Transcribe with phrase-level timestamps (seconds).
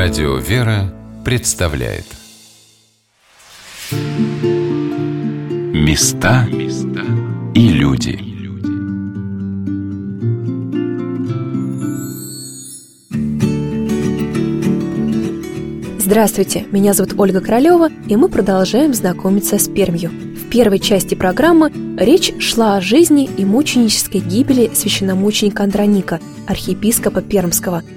[0.00, 2.04] Радио «Вера» представляет.
[5.74, 6.46] Места
[7.52, 8.20] и люди.
[15.98, 20.10] Здравствуйте, меня зовут Ольга Королева, и мы продолжаем знакомиться с Пермью.
[20.10, 27.82] В первой части программы речь шла о жизни и мученической гибели священномученика Андроника, архиепископа Пермского–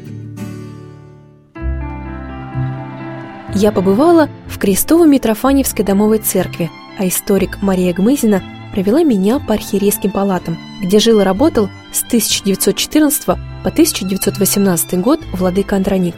[3.62, 8.42] Я побывала в Крестово-Митрофаневской домовой церкви, а историк Мария Гмызина
[8.74, 15.76] провела меня по архиерейским палатам, где жил и работал с 1914 по 1918 год владыка
[15.76, 16.16] Андроник.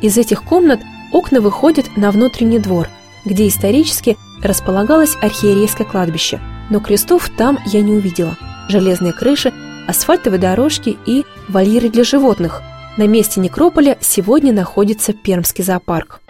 [0.00, 0.80] Из этих комнат
[1.12, 2.88] окна выходят на внутренний двор,
[3.24, 8.36] где исторически располагалось архиерейское кладбище, но крестов там я не увидела.
[8.68, 9.52] Железные крыши,
[9.86, 12.60] асфальтовые дорожки и вольеры для животных.
[12.96, 16.22] На месте некрополя сегодня находится Пермский зоопарк.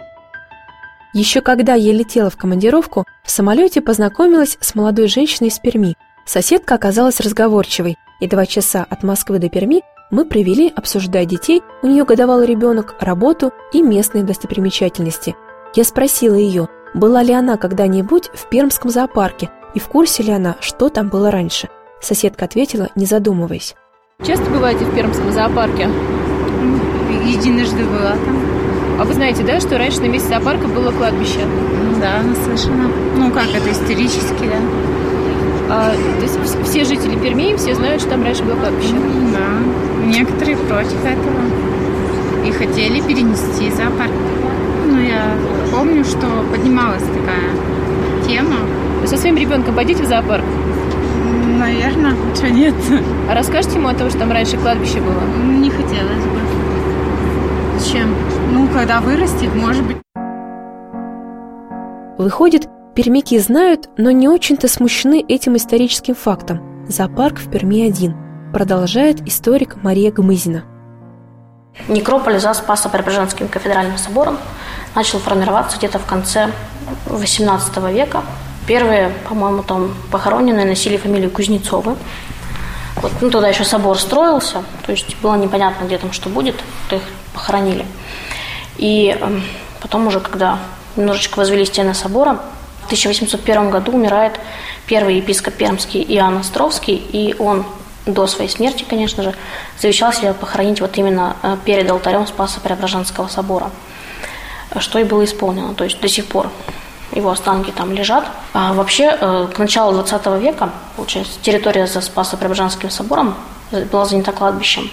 [1.13, 5.95] Еще когда я летела в командировку, в самолете познакомилась с молодой женщиной из Перми.
[6.25, 11.87] Соседка оказалась разговорчивой, и два часа от Москвы до Перми мы провели, обсуждая детей, у
[11.87, 15.35] нее годовалый ребенок, работу и местные достопримечательности.
[15.75, 20.55] Я спросила ее, была ли она когда-нибудь в Пермском зоопарке и в курсе ли она,
[20.61, 21.69] что там было раньше.
[22.01, 23.75] Соседка ответила, не задумываясь.
[24.25, 25.89] Часто бываете в Пермском зоопарке?
[27.25, 28.52] Единожды была там.
[28.99, 31.39] А вы знаете, да, что раньше на месте зоопарка было кладбище?
[31.99, 32.89] Да, наслышана.
[33.17, 34.59] Ну как, это исторически, да.
[35.69, 36.37] А, то есть
[36.69, 38.95] все жители Перми, все знают, что там раньше было кладбище?
[39.33, 40.05] Да.
[40.05, 42.45] Некоторые против этого.
[42.45, 44.11] И хотели перенести зоопарк.
[44.87, 45.35] Ну, я
[45.71, 48.57] помню, что поднималась такая тема.
[49.01, 50.43] Вы со своим ребенком пойдете в зоопарк?
[51.57, 52.75] Наверное, что нет.
[53.29, 55.21] А расскажете ему о том, что там раньше кладбище было?
[55.45, 56.39] Не хотелось бы.
[57.79, 58.09] Зачем?
[58.53, 59.97] Ну, когда вырастет, может быть.
[62.19, 66.85] Выходит, пермяки знают, но не очень-то смущены этим историческим фактом.
[66.87, 68.15] Зоопарк в Перми один,
[68.53, 70.65] продолжает историк Мария Гмызина.
[71.87, 74.37] Некрополь за Спасо-Преображенским кафедральным собором
[74.93, 76.51] начал формироваться где-то в конце
[77.07, 78.21] XVIII века.
[78.67, 81.95] Первые, по-моему, там похороненные носили фамилию Кузнецовы.
[82.97, 86.55] Вот, ну, тогда еще собор строился, то есть было непонятно, где там что будет,
[86.87, 87.01] то их
[87.33, 87.83] похоронили.
[88.77, 89.43] И эм,
[89.81, 90.59] потом уже, когда
[90.95, 92.39] немножечко возвели стены собора,
[92.81, 94.39] в 1801 году умирает
[94.87, 97.65] первый епископ Пермский Иоанн Островский, и он
[98.05, 99.33] до своей смерти, конечно же,
[99.79, 103.71] завещал себя похоронить вот именно э, перед алтарем Спаса Преображенского собора,
[104.79, 105.73] что и было исполнено.
[105.73, 106.49] То есть до сих пор
[107.15, 108.25] его останки там лежат.
[108.53, 113.35] А вообще, э, к началу 20 века, получается, территория за Спасо-Преображенским собором
[113.71, 114.91] была занята кладбищем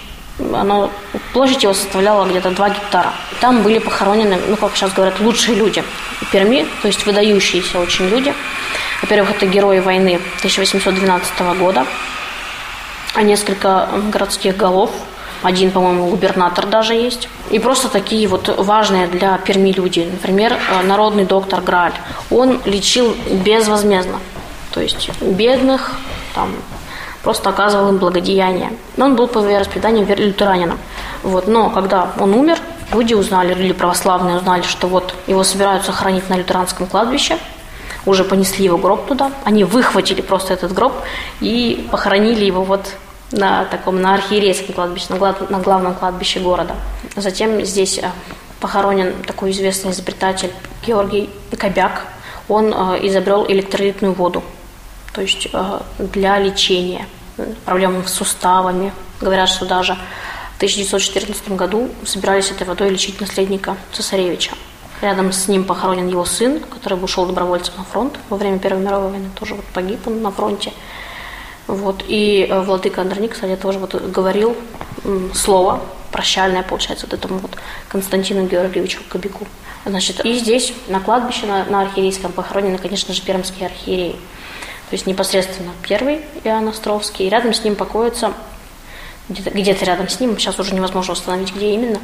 [0.53, 0.91] оно,
[1.33, 3.13] площадь его составляла где-то 2 гектара.
[3.39, 5.83] Там были похоронены, ну, как сейчас говорят, лучшие люди
[6.31, 8.33] Перми, то есть выдающиеся очень люди.
[9.01, 11.85] Во-первых, это герои войны 1812 года,
[13.13, 14.91] а несколько городских голов,
[15.43, 17.27] один, по-моему, губернатор даже есть.
[17.49, 20.07] И просто такие вот важные для Перми люди.
[20.11, 21.93] Например, э, народный доктор Грааль.
[22.29, 24.19] Он лечил безвозмездно.
[24.71, 25.93] То есть бедных,
[26.35, 26.53] там,
[27.23, 28.71] просто оказывал им благодеяние.
[28.97, 30.79] Но он был по вероисповеданию лютеранином.
[31.23, 31.47] Вот.
[31.47, 32.57] Но когда он умер,
[32.91, 37.37] люди узнали, или православные узнали, что вот его собираются хранить на лютеранском кладбище,
[38.05, 40.93] уже понесли его гроб туда, они выхватили просто этот гроб
[41.39, 42.93] и похоронили его вот
[43.31, 46.75] на таком, на архиерейском кладбище, на, глав, на главном кладбище города.
[47.15, 48.09] Затем здесь э,
[48.59, 50.51] похоронен такой известный изобретатель
[50.85, 52.07] Георгий Кобяк.
[52.49, 54.43] Он э, изобрел электролитную воду
[55.13, 57.07] то есть э, для лечения
[57.65, 58.93] проблем с суставами.
[59.19, 59.93] Говорят, что даже
[60.53, 64.51] в 1914 году собирались этой водой лечить наследника цесаревича.
[65.01, 69.11] Рядом с ним похоронен его сын, который ушел добровольцем на фронт во время Первой мировой
[69.11, 70.71] войны, тоже вот погиб он на фронте.
[71.67, 72.03] Вот.
[72.07, 74.55] И э, владыка Андроник, кстати, тоже вот говорил
[75.33, 75.81] слово
[76.11, 77.51] прощальное, получается, вот этому вот
[77.87, 79.47] Константину Георгиевичу Кобяку.
[79.85, 84.15] Значит, и здесь, на кладбище, на, на архиерейском, похоронены, конечно же, пермские архиереи
[84.91, 88.33] то есть непосредственно первый Иоанн Островский, и рядом с ним покоится,
[89.29, 92.01] где-то, где-то рядом с ним, сейчас уже невозможно установить, где именно,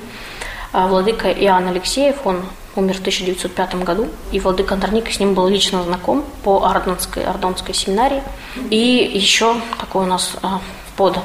[0.71, 2.45] а, владыка Иоанн Алексеев, он
[2.77, 7.73] умер в 1905 году, и владыка Андроник с ним был лично знаком по Ардонской, Ардонской
[7.73, 8.23] семинарии.
[8.69, 10.61] И еще такой у нас а,
[10.95, 11.19] под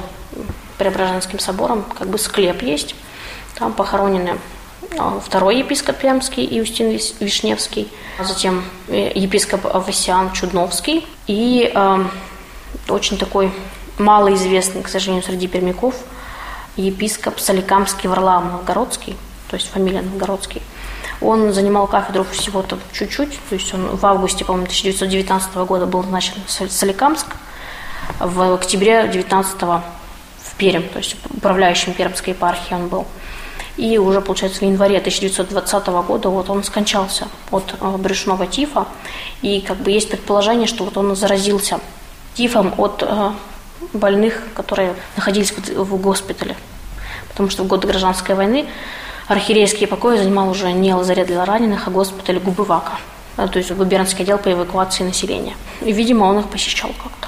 [0.77, 2.93] Преображенским собором как бы склеп есть,
[3.57, 4.37] там похоронены
[4.99, 7.87] а, второй епископ Пермский Иустин Вишневский,
[8.19, 12.03] а затем э, епископ Васиан Чудновский и э,
[12.89, 13.51] очень такой
[13.97, 15.95] малоизвестный, к сожалению, среди пермяков,
[16.75, 19.15] епископ Соликамский Варлаам Новгородский.
[19.49, 20.61] то есть фамилия Новгородский.
[21.21, 26.33] Он занимал кафедру всего-то чуть-чуть, то есть он в августе, по-моему, 1919 года был назначен
[26.45, 27.27] в Соликамск,
[28.19, 29.83] в октябре 19 в
[30.57, 33.07] Пермь, то есть управляющим Пермской епархии он был.
[33.75, 38.85] И уже, получается, в январе 1920 года вот он скончался от э, брюшного тифа.
[39.41, 41.79] И как бы есть предположение, что вот он заразился
[42.35, 43.31] тифом от э,
[43.93, 46.55] больных, которые находились в госпитале.
[47.29, 48.67] Потому что в годы гражданской войны
[49.27, 52.99] архиерейские покои занимал уже не лазарет для раненых, а госпиталь Губывака.
[53.35, 55.55] То есть губернский отдел по эвакуации населения.
[55.81, 57.27] И, видимо, он их посещал как-то.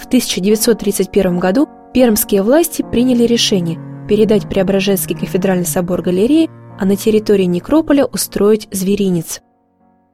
[0.00, 7.44] В 1931 году пермские власти приняли решение передать Преображенский кафедральный собор галереи, а на территории
[7.44, 9.40] некрополя устроить зверинец.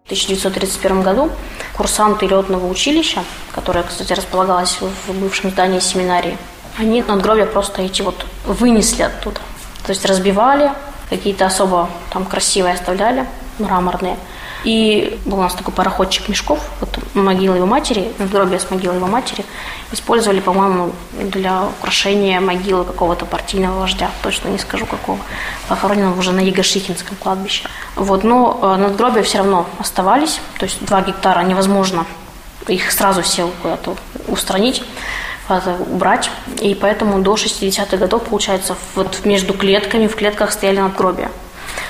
[0.05, 1.31] В 1931 году
[1.77, 6.39] курсанты летного училища, которое, кстати, располагалось в бывшем здании семинарии,
[6.79, 9.41] они надгробия просто эти вот вынесли оттуда.
[9.85, 10.71] То есть разбивали,
[11.11, 13.27] какие-то особо там красивые оставляли,
[13.59, 14.17] мраморные–
[14.65, 19.07] и был у нас такой пароходчик мешков, вот могила его матери, надгробие с могилой его
[19.07, 19.45] матери,
[19.93, 25.19] использовали, по-моему, для украшения могилы какого-то партийного вождя, точно не скажу какого,
[25.69, 27.69] похороненного уже на Егошихинском кладбище.
[27.97, 32.07] Вот, но э, надгробия все равно оставались, то есть два гектара невозможно
[32.69, 33.97] их сразу все куда-то
[34.27, 34.83] устранить,
[35.47, 36.31] куда-то убрать.
[36.61, 41.31] И поэтому до 60-х годов, получается, вот между клетками, в клетках стояли надгробия.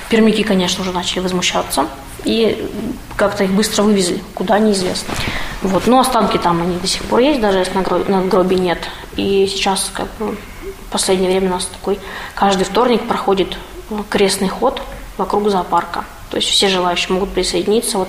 [0.09, 1.87] Пермяки, конечно, уже начали возмущаться
[2.25, 2.69] и
[3.17, 5.15] как-то их быстро вывезли, куда неизвестно.
[5.63, 5.87] Вот.
[5.87, 7.73] Но останки там они до сих пор есть, даже если
[8.09, 8.79] надгробий нет.
[9.17, 11.99] И сейчас как бы, в последнее время у нас такой
[12.35, 13.57] каждый вторник проходит
[13.91, 14.81] э, крестный ход
[15.17, 16.05] вокруг зоопарка.
[16.31, 17.99] То есть все желающие могут присоединиться.
[17.99, 18.09] Вот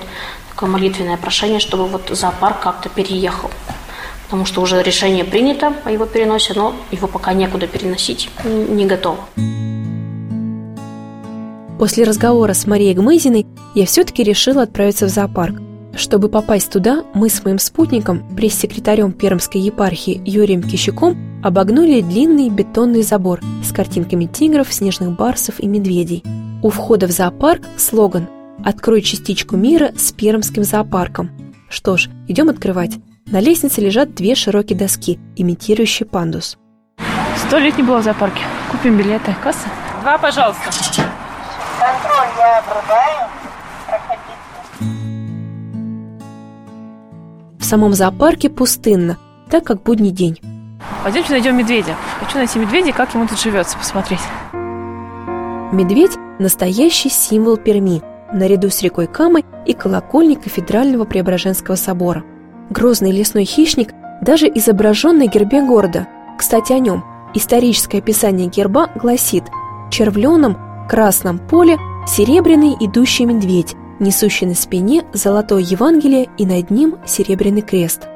[0.49, 3.49] такое молитвенное прошение, чтобы вот зоопарк как-то переехал.
[4.25, 9.25] Потому что уже решение принято о его переносе, но его пока некуда переносить, не готово.
[11.79, 15.61] После разговора с Марией Гмызиной я все-таки решила отправиться в зоопарк.
[15.95, 23.01] Чтобы попасть туда, мы с моим спутником, пресс-секретарем Пермской епархии Юрием Кищуком, обогнули длинный бетонный
[23.01, 26.21] забор с картинками тигров, снежных барсов и медведей.
[26.61, 28.27] У входа в зоопарк слоган
[28.65, 31.31] «Открой частичку мира с Пермским зоопарком».
[31.69, 32.97] Что ж, идем открывать.
[33.25, 36.57] На лестнице лежат две широкие доски, имитирующие пандус.
[37.37, 38.41] Сто лет не было в зоопарке.
[38.69, 39.33] Купим билеты.
[39.41, 39.69] Касса?
[40.01, 40.63] Два, пожалуйста.
[42.39, 43.27] Я обрубаю.
[47.59, 49.17] В самом зоопарке пустынно,
[49.49, 50.39] так как будний день.
[51.03, 51.95] Пойдемте найдем медведя.
[52.21, 54.21] Хочу найти медведя, как ему тут живется, посмотреть.
[55.73, 58.01] Медведь– настоящий символ Перми,
[58.31, 62.23] наряду с рекой Камой и колокольней кафедрального Преображенского собора.
[62.69, 63.89] Грозный лесной хищник,
[64.21, 66.07] даже изображен на гербе города.
[66.37, 67.03] Кстати, о нем.
[67.33, 69.43] Историческое описание герба гласит
[69.91, 70.57] «Червленом
[70.89, 71.77] красном поле
[72.09, 78.07] серебряный идущий медведь, несущий на спине золотое Евангелие и над ним серебряный крест.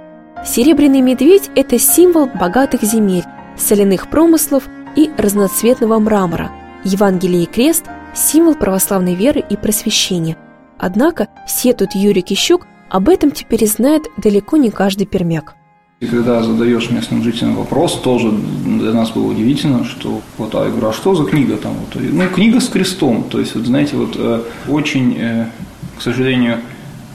[0.44, 3.24] Серебряный медведь– это символ богатых земель,
[3.56, 4.64] соляных промыслов
[4.96, 6.52] и разноцветного мрамора.
[6.84, 7.86] Евангелие и крест–
[8.16, 10.38] символ православной веры и просвещения.
[10.80, 15.56] Однако, сетует Юрий Кищук, об этом теперь знает далеко не каждый пермяк.
[16.04, 20.70] И когда задаешь местным жителям вопрос, тоже для нас было удивительно, что вот, а я
[20.70, 21.76] говорю, а что за книга там?
[21.76, 23.24] Вот, ну, книга с крестом.
[23.30, 25.46] То есть, вот, знаете, вот э, очень, э,
[25.98, 26.60] к сожалению,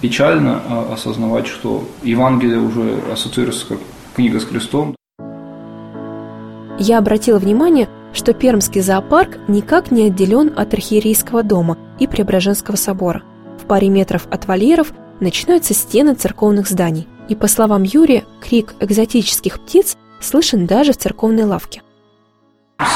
[0.00, 3.78] печально э, осознавать, что Евангелие уже ассоциируется как
[4.16, 4.96] книга с крестом.
[6.78, 13.22] Я обратила внимание, что Пермский зоопарк никак не отделен от архиерейского дома и Преображенского собора.
[13.62, 19.60] В паре метров от вольеров начинаются стены церковных зданий– и, по словам Юрия, крик экзотических
[19.60, 21.82] птиц слышен даже в церковной лавке.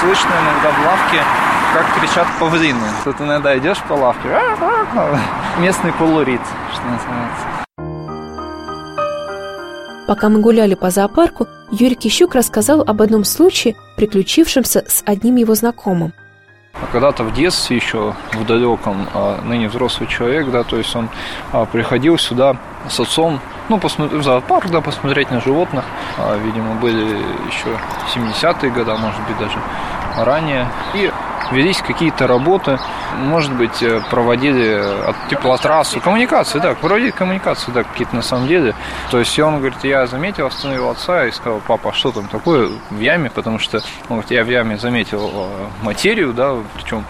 [0.01, 1.21] Слышно иногда в лавке,
[1.75, 2.87] как кричат павлины.
[3.05, 4.29] Тут иногда идешь по лавке,
[5.59, 6.41] местный полурит,
[6.73, 7.47] что называется.
[10.07, 15.55] Пока мы гуляли по зоопарку, Юрий Кищук рассказал об одном случае, приключившемся с одним его
[15.55, 16.13] знакомым.
[16.75, 21.09] А когда-то в детстве еще, в далеком, а, ныне взрослый человек, да, то есть он
[21.53, 22.57] а, приходил сюда
[22.89, 25.85] с отцом, ну, посмотреть в зоопарк, да, посмотреть на животных.
[26.45, 27.05] Видимо, были
[27.47, 27.79] еще
[28.15, 29.59] 70-е годы, может быть, даже
[30.17, 30.69] ранее.
[30.95, 31.11] И
[31.53, 32.79] велись какие-то работы,
[33.17, 34.75] может быть, э, проводили
[35.09, 38.75] от теплотрассу, коммуникации, да, проводили коммуникации, да, какие-то на самом деле.
[39.11, 42.71] То есть он говорит, я заметил, остановил отца и сказал, папа, а что там такое
[42.91, 43.79] в яме, потому что,
[44.09, 47.05] он говорит, я в яме заметил э, материю, да, причем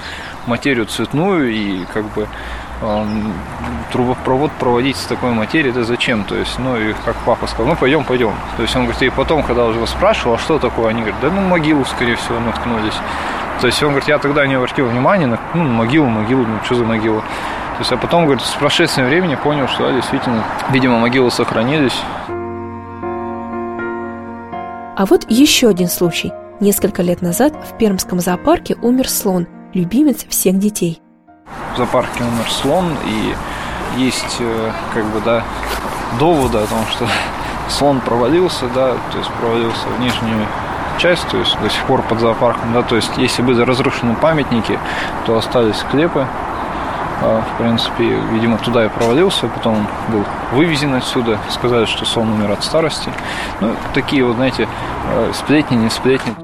[0.46, 2.26] материю цветную и как бы
[3.92, 6.24] трубопровод проводить с такой материи, это зачем?
[6.24, 8.32] То есть, ну, и как папа сказал, ну, пойдем, пойдем.
[8.56, 11.30] То есть, он говорит, и потом, когда уже спрашивал, а что такое, они говорят, да,
[11.30, 12.94] ну, могилу, скорее всего, наткнулись.
[13.60, 16.74] То есть, он говорит, я тогда не обратил внимания на, ну, могилу, могилу, ну, что
[16.74, 17.20] за могила?
[17.20, 21.98] То есть, а потом, говорит, с прошествием времени понял, что, да, действительно, видимо, могилы сохранились.
[24.94, 26.32] А вот еще один случай.
[26.60, 31.01] Несколько лет назад в Пермском зоопарке умер слон, любимец всех детей.
[31.74, 33.34] В зоопарке умер слон, и
[33.96, 35.42] есть, э, как бы, да,
[36.18, 37.06] доводы о том, что
[37.68, 40.46] слон провалился, да, то есть провалился в нижнюю
[40.98, 44.78] часть, то есть до сих пор под зоопарком, да, то есть если были разрушены памятники,
[45.26, 46.26] то остались склепы,
[47.24, 52.50] А, в принципе, видимо, туда и провалился, потом был вывезен отсюда, сказали, что слон умер
[52.50, 53.10] от старости.
[53.60, 54.66] Ну, такие вот, знаете,
[55.08, 56.34] э, сплетни, не сплетни.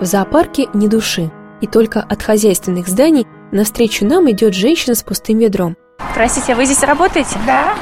[0.00, 5.38] В зоопарке ни души, и только от хозяйственных зданий навстречу нам идет женщина с пустым
[5.38, 5.76] ведром.
[6.14, 7.36] Простите, а вы здесь работаете?
[7.46, 7.74] Да,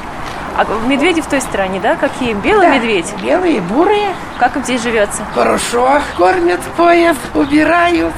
[0.57, 1.95] А медведи в той стороне, да?
[1.95, 2.33] Какие?
[2.33, 2.75] Белый да.
[2.75, 3.13] медведь?
[3.23, 4.09] Белые, бурые.
[4.39, 5.23] Как им здесь живется?
[5.33, 6.01] Хорошо.
[6.17, 8.13] Кормят, поят, убирают.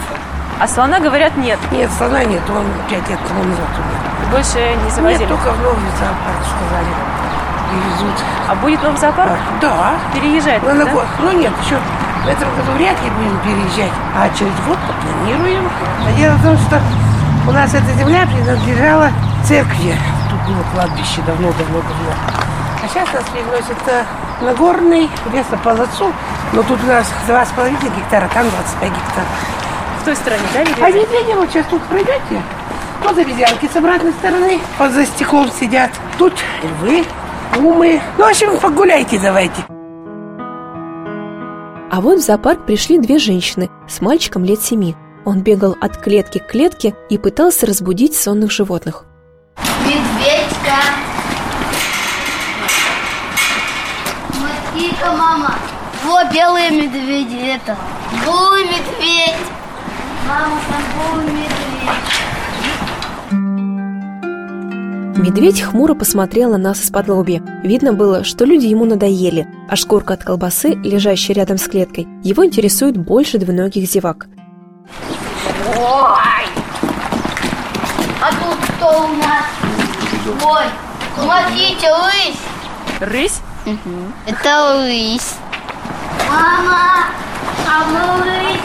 [0.59, 1.59] А слона, говорят, нет.
[1.71, 4.31] Нет, слона нет, он пять лет тому назад умер.
[4.31, 5.19] Больше не завозили.
[5.21, 6.87] Нет, только в новый зоопарк сказали.
[7.69, 8.15] Привезут.
[8.49, 9.31] А будет новый зоопарк?
[9.61, 9.93] Да.
[10.13, 11.05] Переезжает, Ну, да?
[11.21, 11.77] Ну нет, еще
[12.23, 15.67] в этом году вряд ли будем переезжать, а через год планируем.
[16.07, 16.81] А дело в том, что
[17.47, 19.09] у нас эта земля принадлежала
[19.45, 19.95] церкви.
[20.29, 22.13] Тут было кладбище давно-давно-давно.
[22.83, 24.03] А сейчас нас переносят э,
[24.41, 26.11] на горный, вместо Палацу.
[26.53, 29.29] Но тут у нас 2,5 гектара, там 25 гектаров.
[30.01, 30.97] В той стороне, да, А медведи?
[30.97, 32.41] медведи вот сейчас тут пройдете.
[33.03, 35.91] Вот обезьянки с обратной стороны, вот за стеклом сидят.
[36.17, 37.03] Тут львы,
[37.57, 37.99] умы.
[38.17, 39.63] Ну, в общем, погуляйте давайте.
[41.91, 44.95] А вот в зоопарк пришли две женщины с мальчиком лет семи.
[45.25, 49.03] Он бегал от клетки к клетке и пытался разбудить сонных животных.
[49.85, 50.77] Медведька.
[54.31, 55.55] Смотри-ка, мама.
[56.05, 57.77] Вот белые медведи, это.
[58.25, 59.35] Голый медведь.
[60.29, 61.51] Мама, там голый медведь.
[65.17, 67.43] Медведь хмуро посмотрел на нас из-под лобья.
[67.63, 72.45] Видно было, что люди ему надоели, а шкурка от колбасы, лежащая рядом с клеткой, его
[72.45, 74.27] интересует больше двуногих зевак.
[75.77, 76.43] Ой.
[78.21, 79.45] А тут кто у нас?
[80.43, 80.65] Ой,
[81.15, 82.37] смотрите, лысь.
[82.99, 83.39] Рысь?
[84.27, 85.35] Это лысь.
[86.29, 87.05] Мама,
[87.65, 88.59] а мы лысь.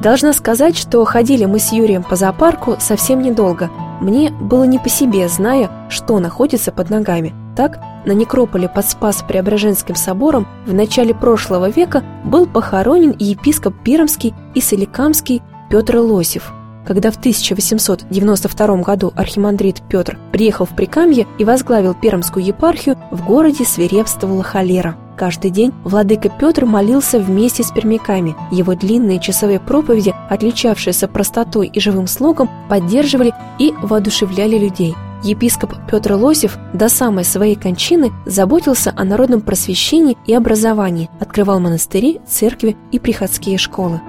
[0.00, 3.70] Должна сказать, что ходили мы с Юрием по зоопарку совсем недолго.
[4.00, 7.34] Мне было не по себе, зная, что находится под ногами.
[7.56, 14.60] Так, на некрополе под Спас-Преображенским собором в начале прошлого века был похоронен епископ Пермский и
[14.60, 16.52] Соликамский Петр Лосев.
[16.86, 23.64] Когда в 1892 году архимандрит Петр приехал в Прикамье и возглавил Пермскую епархию, в городе
[23.64, 24.96] свирепствовала холера.
[25.16, 28.34] Каждый день владыка Петр молился вместе с пермяками.
[28.50, 34.96] Его длинные часовые проповеди, отличавшиеся простотой и живым слогом, поддерживали и воодушевляли людей.
[35.22, 42.20] Епископ Петр Лосев до самой своей кончины заботился о народном просвещении и образовании, открывал монастыри,
[42.26, 44.00] церкви и приходские школы.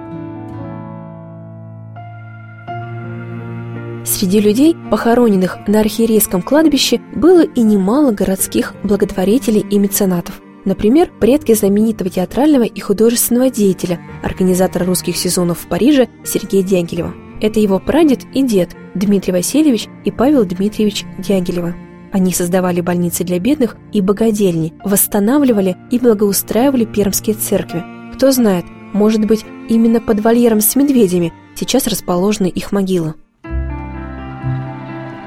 [4.04, 10.40] Среди людей, похороненных на архиерейском кладбище, было и немало городских благотворителей и меценатов.
[10.64, 17.14] Например, предки знаменитого театрального и художественного деятеля, организатора русских сезонов в Париже Сергея Дягилева.
[17.40, 21.74] Это его прадед и дед Дмитрий Васильевич и Павел Дмитриевич Дягилева.
[22.12, 27.82] Они создавали больницы для бедных и богадельни, восстанавливали и благоустраивали пермские церкви.
[28.14, 33.14] Кто знает, может быть, именно под вольером с медведями сейчас расположены их могилы.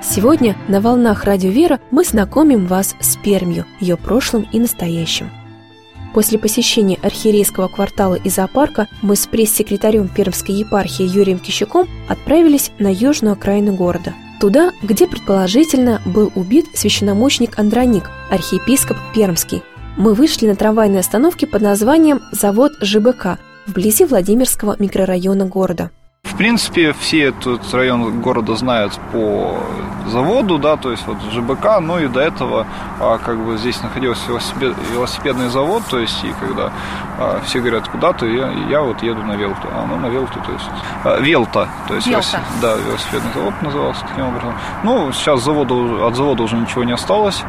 [0.02, 5.30] Сегодня на волнах Радио Вера мы знакомим вас с Пермью, ее прошлым и настоящим.
[6.18, 12.92] После посещения архиерейского квартала и зоопарка мы с пресс-секретарем Пермской епархии Юрием Кищуком отправились на
[12.92, 14.16] южную окраину города.
[14.42, 19.62] Туда, где предположительно был убит священномученик Андроник, архиепископ Пермский.
[19.96, 25.92] Мы вышли на трамвайной остановке под названием «Завод ЖБК» вблизи Владимирского микрорайона города.
[26.38, 29.58] В принципе, все этот район города знают по
[30.06, 32.67] заводу, да, то есть вот ЖБК, ну и до этого
[33.00, 36.72] а, как бы здесь находился велосипед, велосипедный завод, то есть и когда
[37.20, 38.27] а все говорят, куда ты?
[38.27, 39.67] Я, я вот еду на Велту.
[39.74, 40.65] А, ну, на Велту, то есть...
[41.03, 42.06] А, Велта, то есть...
[42.06, 42.41] Велта.
[42.62, 44.53] Да, велосипедный завод назывался таким образом.
[44.84, 47.44] Ну, сейчас завода, от завода уже ничего не осталось.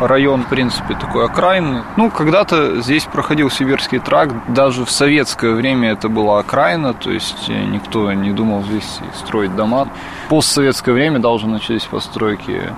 [0.00, 1.82] Район, в принципе, такой окраинный.
[1.96, 4.34] Ну, когда-то здесь проходил Сибирский тракт.
[4.48, 9.88] Даже в советское время это была окраина, то есть никто не думал здесь строить дома.
[10.26, 12.72] В постсоветское время даже начались постройки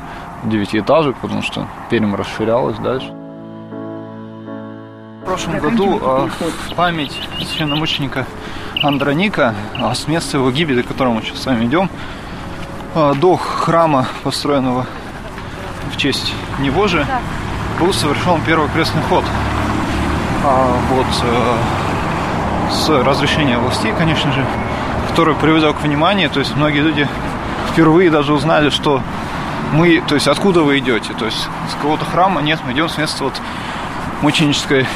[0.44, 3.12] девятиэтажек, потому что Пермь расширялась дальше.
[5.22, 6.28] В прошлом году э,
[6.76, 8.26] память священномученика
[8.82, 11.88] Андроника, а с места его гибели, к которому мы сейчас с вами идем,
[12.94, 14.86] э, до храма, построенного
[15.92, 17.06] в честь него же,
[17.80, 19.24] был совершен первый крестный ход.
[20.44, 24.44] А, вот, э, с разрешения властей, конечно же,
[25.14, 27.08] который привел к вниманию, то есть многие люди
[27.70, 29.00] впервые даже узнали, что
[29.72, 32.98] мы, то есть откуда вы идете, то есть с какого-то храма, нет, мы идем с
[32.98, 33.40] места вот
[34.22, 34.88] мученической,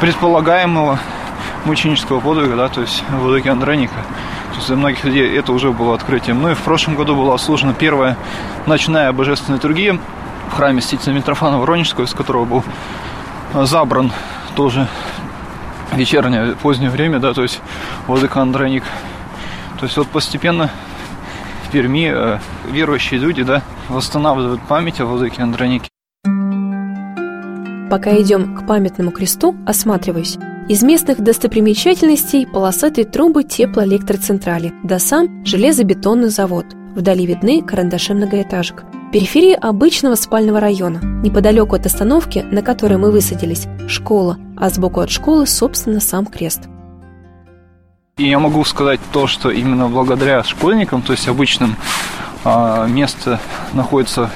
[0.00, 1.00] предполагаемого
[1.64, 3.96] мученического подвига, да, то есть владыки Андроника.
[4.50, 6.40] То есть для многих людей это уже было открытием.
[6.40, 8.16] Ну и в прошлом году была служена первая
[8.66, 9.98] ночная божественная литургия
[10.52, 12.64] в храме Стительца Митрофана Воронежского, из которого был
[13.52, 14.12] забран
[14.54, 14.86] тоже
[15.92, 17.60] вечернее, позднее время, да, то есть
[18.06, 18.84] владыка Андроник.
[19.78, 20.70] То есть вот постепенно
[21.66, 22.38] в Перми э,
[22.70, 25.88] верующие люди, да, восстанавливают память о владыке Андронике.
[27.90, 30.38] Пока идем к памятному кресту, осматриваюсь.
[30.68, 36.66] Из местных достопримечательностей полосатые трубы теплоэлектроцентрали, да сам железобетонный завод.
[36.94, 38.84] Вдали видны карандаши многоэтажек.
[39.12, 40.98] Периферия обычного спального района.
[41.22, 46.62] Неподалеку от остановки, на которой мы высадились, школа, а сбоку от школы, собственно, сам крест.
[48.16, 51.76] И я могу сказать то, что именно благодаря школьникам, то есть обычным,
[52.42, 53.38] а, место
[53.74, 54.30] находится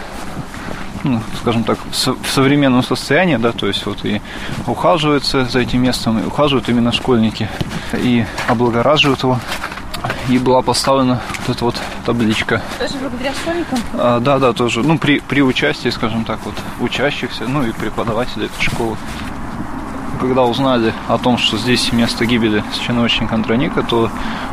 [1.04, 4.21] ну, скажем так, в современном состоянии, да, то есть вот и
[4.66, 7.49] ухаживается за этим местом, и ухаживают именно школьники,
[7.95, 9.40] и облагораживают его.
[10.28, 12.61] И была поставлена вот эта вот табличка.
[12.78, 13.78] Тоже благодаря школьникам?
[13.95, 14.83] А, да, да, тоже.
[14.83, 18.97] Ну, при, при участии, скажем так, вот учащихся, ну и преподавателей этой школы.
[20.21, 24.11] Когда узнали о том, что здесь место гибели священномученика Андроника, то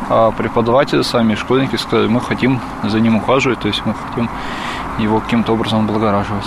[0.08, 4.30] а, преподаватели сами, школьники сказали, мы хотим за ним ухаживать, то есть мы хотим
[4.98, 6.46] его каким-то образом облагораживать.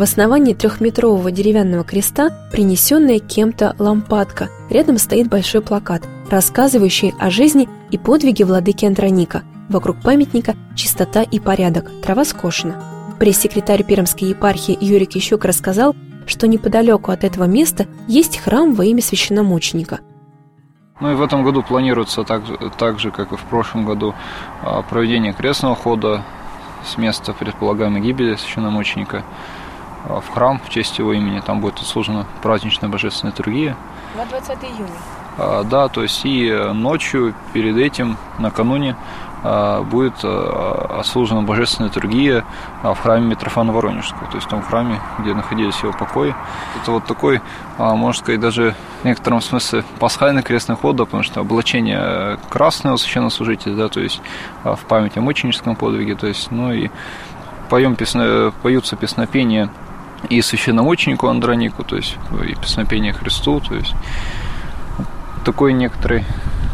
[0.00, 4.48] В основании трехметрового деревянного креста принесенная кем-то лампадка.
[4.70, 9.42] Рядом стоит большой плакат, рассказывающий о жизни и подвиге владыки Андроника.
[9.68, 12.82] Вокруг памятника чистота и порядок, трава скошена.
[13.18, 19.02] Пресс-секретарь Пермской епархии Юрий Кищук рассказал, что неподалеку от этого места есть храм во имя
[19.02, 20.00] священномученика.
[20.98, 22.44] Ну и в этом году планируется так,
[22.78, 24.14] так же, как и в прошлом году,
[24.62, 26.24] а, проведение крестного хода
[26.86, 29.24] с места предполагаемой гибели священномученика
[30.08, 31.40] в храм в честь его имени.
[31.40, 33.76] Там будет отслужена праздничная божественная литургия.
[34.16, 34.88] На 20 июня.
[35.38, 38.96] А, да, то есть и ночью перед этим, накануне,
[39.42, 42.44] а, будет отслужена божественная литургия
[42.82, 46.34] а, в храме Митрофана Воронежского, то есть в том храме, где находились его покои.
[46.82, 47.40] Это вот такой,
[47.78, 53.74] можно сказать, даже в некотором смысле пасхальный крестный ход, да, потому что облачение красного священнослужителя,
[53.74, 54.20] да, то есть
[54.62, 56.90] в память о мученическом подвиге, то есть, ну и
[57.70, 59.70] поем песно, поются песнопения
[60.28, 63.94] и священномученику Андронику, то есть и песнопение Христу, то есть
[65.44, 66.24] такой некоторый,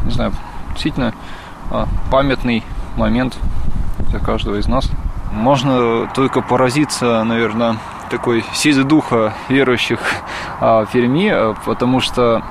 [0.04, 0.32] не знаю,
[0.72, 1.14] действительно
[1.70, 2.62] а, памятный
[2.96, 3.36] момент
[4.10, 4.90] для каждого из нас.
[5.32, 7.76] Можно только поразиться, наверное,
[8.10, 10.00] такой силе духа верующих
[10.60, 12.42] а, в Перми, а, потому что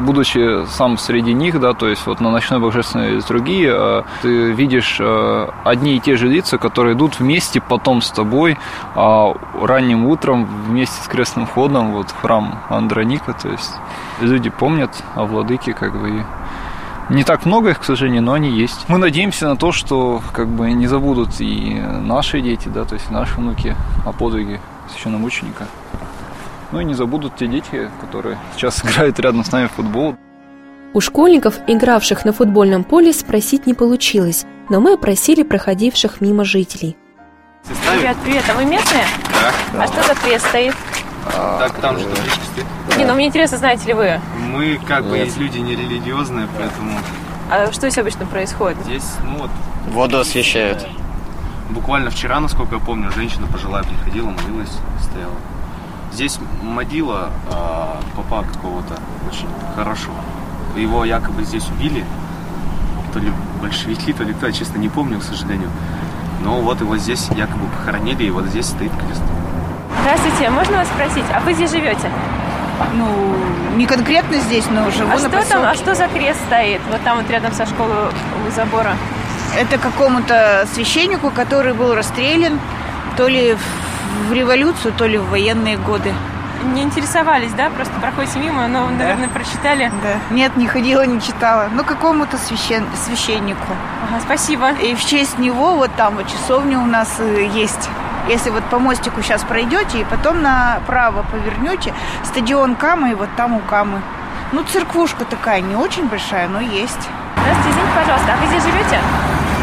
[0.00, 3.70] будучи сам среди них, да, то есть вот на ночной божественной литургии,
[4.22, 5.00] ты видишь
[5.64, 8.58] одни и те же лица, которые идут вместе потом с тобой
[8.94, 13.72] а ранним утром вместе с крестным ходом вот в храм Андроника, то есть
[14.20, 16.24] люди помнят о владыке, как бы
[17.08, 18.84] не так много их, к сожалению, но они есть.
[18.88, 23.10] Мы надеемся на то, что как бы не забудут и наши дети, да, то есть
[23.10, 24.60] наши внуки о подвиге
[24.92, 25.66] священномученика.
[26.72, 30.16] Ну и не забудут те дети, которые сейчас играют рядом с нами в футбол.
[30.92, 36.96] У школьников, игравших на футбольном поле, спросить не получилось, но мы опросили проходивших мимо жителей.
[37.92, 39.04] Привет, привет, а вы местные?
[39.72, 39.82] Да.
[39.84, 40.74] А что за крест стоит?
[41.24, 42.66] Так, там же табличка стоит.
[42.98, 44.20] Не, ну мне интересно, знаете ли вы?
[44.48, 46.98] Мы как бы есть люди не религиозные, поэтому
[47.50, 48.78] А что здесь обычно происходит?
[48.84, 49.50] здесь, ну вот,
[49.92, 50.86] Воду освещают.
[51.68, 55.34] буквально вчера, насколько я помню, женщина пожилая приходила, молилась, стояла.
[56.12, 60.10] Здесь модила а, попа какого-то очень хорошо.
[60.76, 62.04] Его якобы здесь убили,
[63.12, 65.70] то ли большевики, то ли кто, я честно не помню, к сожалению.
[66.42, 69.22] Но вот его здесь якобы похоронили, и вот здесь стоит крест.
[70.00, 72.10] Здравствуйте, можно вас спросить, а вы здесь живете?
[72.94, 75.52] ну, не конкретно здесь, но живу а на что поселке.
[75.52, 76.80] там, а что за крест стоит?
[76.90, 78.08] Вот там вот рядом со школой
[78.46, 78.96] у забора.
[79.58, 82.58] Это какому-то священнику, который был расстрелян
[83.16, 83.89] то ли в
[84.32, 86.12] революцию, то ли в военные годы.
[86.74, 87.70] Не интересовались, да?
[87.70, 88.92] Просто проходите мимо, но, Да.
[88.92, 89.90] наверное, прочитали.
[90.02, 90.34] Да.
[90.34, 91.68] Нет, не ходила, не читала.
[91.72, 92.84] Ну, какому-то священ...
[92.94, 93.66] священнику.
[94.08, 94.72] Ага, спасибо.
[94.72, 97.88] И в честь него вот там вот часовня у нас э, есть.
[98.28, 101.94] Если вот по мостику сейчас пройдете и потом направо повернете,
[102.24, 104.02] стадион Камы, и вот там у Камы.
[104.52, 107.08] Ну, церквушка такая, не очень большая, но есть.
[107.40, 108.98] Здравствуйте, извините, пожалуйста, а вы здесь живете?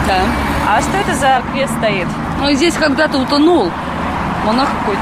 [0.08, 0.22] Да.
[0.68, 2.08] А что это за крест стоит?
[2.40, 3.72] Ну, здесь когда-то утонул
[4.48, 5.02] монах какой-то.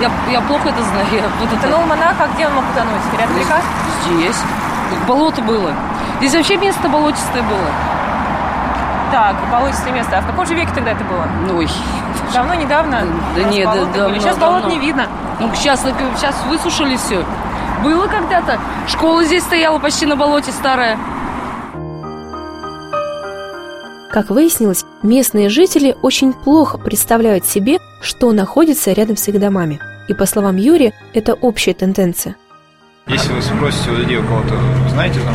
[0.00, 1.06] Я, я плохо это знаю.
[1.12, 1.68] Я вот это...
[1.68, 3.02] Утонул монах, а где он мог утонуть?
[3.18, 3.60] Рядом река?
[4.06, 4.36] Здесь.
[5.08, 5.72] Болото было.
[6.18, 7.68] Здесь вообще место болотистое было.
[9.12, 10.18] Так, болотистое место.
[10.18, 11.26] А в каком же веке тогда это было?
[11.46, 11.68] Ну, ой.
[12.32, 13.02] Давно, недавно?
[13.34, 13.98] Да нет, да, болота были.
[14.00, 14.74] давно, Сейчас болот давно.
[14.76, 15.06] не видно.
[15.38, 15.80] Ну, сейчас,
[16.16, 17.24] сейчас высушили все.
[17.82, 18.58] Было когда-то.
[18.88, 20.98] Школа здесь стояла почти на болоте старая.
[24.10, 29.80] Как выяснилось, местные жители очень плохо представляют себе, что находится рядом с их домами.
[30.08, 32.36] И по словам Юрия, это общая тенденция.
[33.08, 34.54] Если вы спросите у людей, у кого-то,
[34.90, 35.34] знаете, там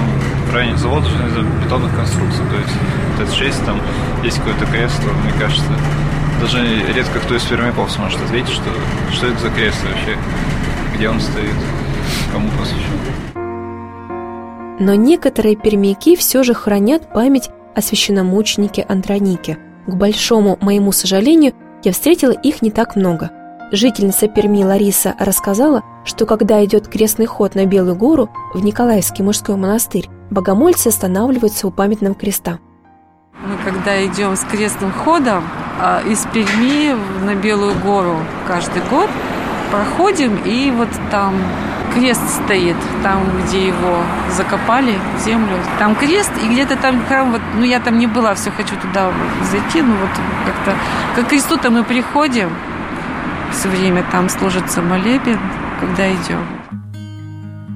[0.50, 3.82] в районе завода железо бетонных конструкций, то есть ТЭЦ-6, там
[4.24, 5.72] есть какой-то крест, то, мне кажется,
[6.40, 8.70] даже редко кто из пермяков сможет ответить, что,
[9.12, 10.18] что это за крест вообще,
[10.96, 11.56] где он стоит,
[12.32, 13.00] кому посвящен.
[14.80, 19.58] Но некоторые пермяки все же хранят память о священномученике Андронике.
[19.88, 23.32] К большому моему сожалению, я встретила их не так много.
[23.72, 29.56] Жительница Перми Лариса рассказала, что когда идет крестный ход на Белую гору в Николаевский мужской
[29.56, 32.60] монастырь, богомольцы останавливаются у памятного креста.
[33.44, 35.44] Мы когда идем с крестным ходом
[35.80, 38.18] а, из Перми на Белую гору
[38.48, 39.10] каждый год,
[39.72, 41.34] проходим, и вот там
[41.94, 43.98] крест стоит, там, где его
[44.36, 45.58] закопали в землю.
[45.80, 49.12] Там крест, и где-то там храм, вот, ну я там не была, все хочу туда
[49.52, 50.10] зайти, ну вот
[50.46, 52.50] как-то, к кресту-то мы приходим,
[53.52, 55.40] все время там служится молебен,
[55.80, 56.46] когда идем.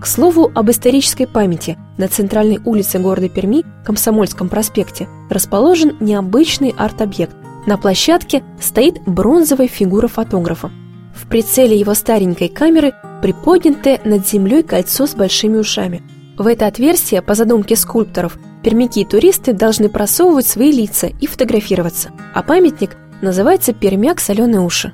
[0.01, 1.77] К слову об исторической памяти.
[1.97, 7.35] На центральной улице города Перми, Комсомольском проспекте, расположен необычный арт-объект.
[7.65, 10.69] На площадке стоит бронзовая фигура фотографа.
[11.15, 12.93] В прицеле его старенькой камеры
[13.25, 16.03] приподнятое над землей кольцо с большими ушами.
[16.37, 22.11] В это отверстие, по задумке скульпторов, пермяки и туристы должны просовывать свои лица и фотографироваться.
[22.35, 24.93] А памятник называется «Пермяк соленые уши».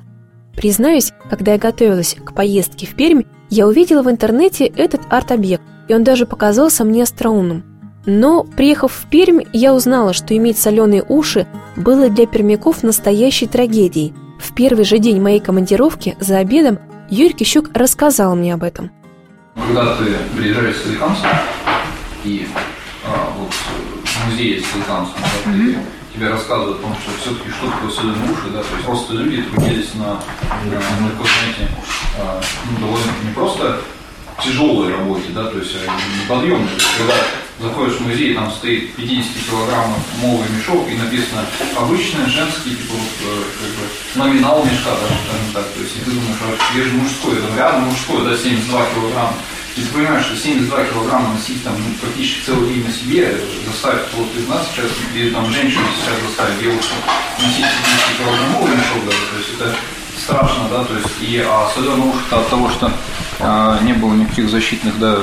[0.56, 5.94] Признаюсь, когда я готовилась к поездке в Пермь, я увидела в интернете этот арт-объект, и
[5.94, 7.64] он даже показался мне остроумным.
[8.06, 14.14] Но, приехав в Пермь, я узнала, что иметь соленые уши было для пермяков настоящей трагедией.
[14.40, 16.78] В первый же день моей командировки за обедом
[17.12, 18.90] Юрий Кищук рассказал мне об этом.
[19.54, 21.20] Когда ты приезжаешь в Соликамск,
[22.24, 22.48] и
[23.04, 25.76] а, вот в музее Соликамска, да, ты-
[26.14, 29.42] тебе рассказывают о том, что все-таки что такое соленые уши, да, то есть просто люди
[29.42, 31.68] трудились на, на ну, такой, знаете,
[32.18, 33.80] а, ну, довольно не просто
[34.42, 36.66] тяжелой работе, да, то есть а, неподъемной.
[36.66, 37.14] То есть, когда
[37.60, 41.44] заходишь в музей, там стоит 50 килограммов мовый мешок и написано
[41.76, 45.66] обычный женский, типа вот, э, как бы, номинал мешка, даже, скажем так.
[45.74, 49.34] То есть, и ты думаешь, а где же мужской, там рядом мужской, да, 72 килограмма.
[49.76, 53.40] И ты понимаешь, что 72 килограмма носить там ну, практически целый день на себе, э,
[53.66, 56.94] заставить кого-то из нас сейчас, или там женщину сейчас заставить девушку
[57.38, 59.74] носить 70 килограммовый мешок даже, то есть это
[60.22, 62.92] страшно, да, то есть и а соленые уши от того, что
[63.40, 65.18] а, не было никаких защитных, да,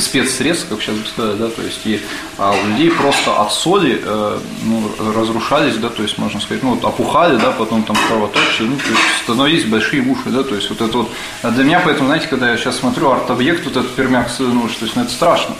[0.00, 2.00] спецсредств, как сейчас бы сказать, да, то есть и
[2.38, 6.74] а, у людей просто от соли э, ну, разрушались, да, то есть можно сказать, ну
[6.74, 10.68] вот опухали, да, потом там кровоточили, ну, то есть становились большие уши, да, то есть
[10.70, 11.10] вот это вот
[11.42, 14.84] а для меня, поэтому, знаете, когда я сейчас смотрю арт-объект, вот этот пермяк уши, то
[14.84, 15.54] есть ну, это страшно.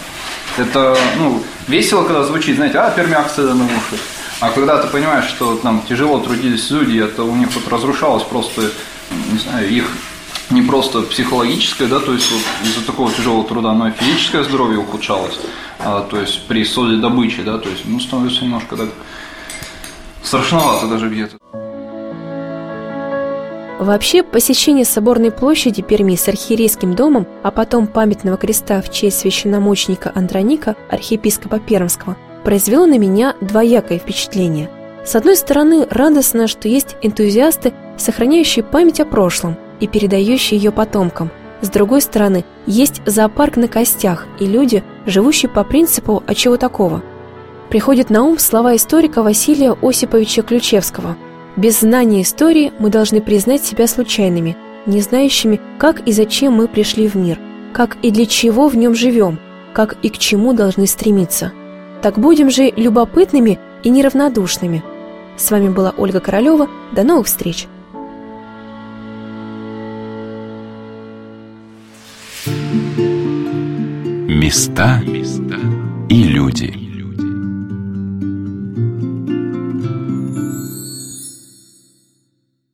[0.56, 4.00] Это, ну, весело, когда звучит, знаете, а, пермяк соленые уши.
[4.40, 8.62] А когда ты понимаешь, что там тяжело трудились люди, это у них вот разрушалось просто,
[9.30, 9.86] не знаю, их
[10.50, 14.78] не просто психологическое, да, то есть вот из-за такого тяжелого труда, но и физическое здоровье
[14.78, 15.38] ухудшалось,
[15.78, 18.88] а, то есть при соли добычи, да, то есть, ну, становится немножко так
[20.22, 21.36] страшновато даже где-то.
[23.80, 30.12] Вообще, посещение Соборной площади Перми с архиерейским домом, а потом памятного креста в честь священномученика
[30.14, 34.70] Андроника, архиепископа Пермского, произвело на меня двоякое впечатление.
[35.04, 41.30] С одной стороны, радостно, что есть энтузиасты, сохраняющие память о прошлом и передающие ее потомкам.
[41.60, 47.02] С другой стороны, есть зоопарк на костях и люди, живущие по принципу «а чего такого?».
[47.70, 51.16] Приходят на ум слова историка Василия Осиповича Ключевского–
[51.56, 57.08] без знания истории мы должны признать себя случайными, не знающими, как и зачем мы пришли
[57.08, 57.38] в мир.
[57.72, 59.40] как и для чего в нем живем,
[59.72, 61.50] как и к чему должны стремиться.
[62.02, 64.84] Так будем же любопытными и неравнодушными.
[65.36, 66.68] С вами была Ольга Королева.
[66.92, 67.66] До новых встреч!
[74.44, 75.00] Места
[76.10, 76.83] и люди.